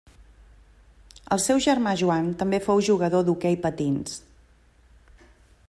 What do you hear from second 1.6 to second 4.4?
germà Joan també fou jugador d'hoquei patins.